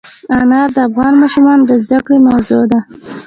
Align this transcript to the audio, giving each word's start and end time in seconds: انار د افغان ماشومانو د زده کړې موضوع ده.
انار 0.37 0.67
د 0.75 0.77
افغان 0.87 1.13
ماشومانو 1.21 1.63
د 1.69 1.71
زده 1.83 1.99
کړې 2.05 2.17
موضوع 2.27 2.63
ده. 2.71 2.79